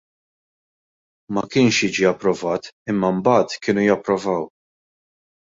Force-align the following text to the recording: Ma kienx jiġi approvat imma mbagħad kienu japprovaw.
Ma 1.33 1.43
kienx 1.51 1.75
jiġi 1.81 2.07
approvat 2.13 2.71
imma 2.91 3.11
mbagħad 3.19 3.55
kienu 3.63 3.87
japprovaw. 3.87 4.43